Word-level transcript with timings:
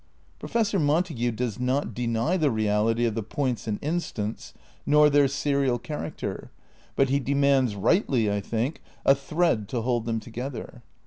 Professor 0.39 0.79
Montague 0.79 1.31
does 1.33 1.59
not 1.59 1.93
deny 1.93 2.35
the 2.35 2.49
reality 2.49 3.05
of 3.05 3.13
the 3.13 3.21
points 3.21 3.67
and 3.67 3.77
instants 3.83 4.51
nor 4.83 5.11
their 5.11 5.27
serial 5.27 5.77
character, 5.77 6.49
but 6.95 7.09
he 7.09 7.19
demands, 7.19 7.75
rightly, 7.75 8.27
I 8.31 8.41
think, 8.41 8.81
"a 9.05 9.13
thread 9.13 9.67
to 9.69 9.83
hold 9.83 10.05
them 10.05 10.19
together." 10.19 10.81